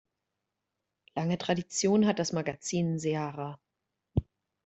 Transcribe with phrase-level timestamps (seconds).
[1.15, 3.59] Lange Tradition hat das Magazin Seara.